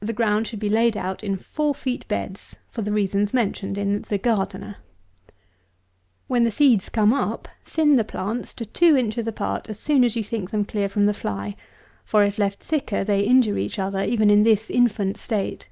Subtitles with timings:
[0.00, 4.02] The ground should be laid out in four feet beds for the reasons mentioned in
[4.08, 4.76] the "Gardener."
[6.26, 10.16] When the seeds come up, thin the plants to two inches apart as soon as
[10.16, 11.54] you think them clear from the fly;
[12.02, 15.68] for, if left thicker, they injure each other even in this infant state.